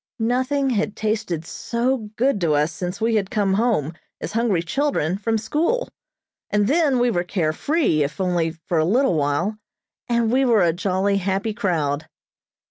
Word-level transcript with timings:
Nothing 0.17 0.71
had 0.71 0.95
tasted 0.95 1.45
so 1.45 2.09
good 2.15 2.41
to 2.41 2.53
us 2.55 2.71
since 2.73 2.99
we 2.99 3.13
had 3.13 3.29
come 3.29 3.53
home, 3.53 3.93
as 4.19 4.31
hungry 4.31 4.63
children, 4.63 5.15
from 5.19 5.37
school. 5.37 5.89
As 6.49 6.63
then, 6.63 6.97
we 6.97 7.11
were 7.11 7.23
care 7.23 7.53
free, 7.53 8.01
if 8.01 8.19
only 8.19 8.49
for 8.49 8.79
a 8.79 8.83
little 8.83 9.13
while, 9.13 9.59
and 10.09 10.31
we 10.31 10.43
were 10.43 10.63
a 10.63 10.73
jolly, 10.73 11.17
happy 11.17 11.53
crowd. 11.53 12.07